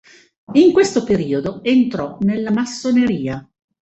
[0.53, 3.47] In questo periodo entrò nella massoneria.